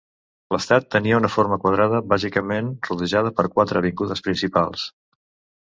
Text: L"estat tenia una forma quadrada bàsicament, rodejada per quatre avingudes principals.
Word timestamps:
L"estat 0.53 0.87
tenia 0.95 1.19
una 1.23 1.29
forma 1.33 1.59
quadrada 1.65 2.01
bàsicament, 2.15 2.71
rodejada 2.89 3.33
per 3.41 3.49
quatre 3.57 3.81
avingudes 3.83 4.29
principals. 4.31 4.91